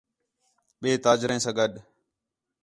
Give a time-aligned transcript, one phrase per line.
[0.79, 1.71] ٻئے تاجریں سا گݙ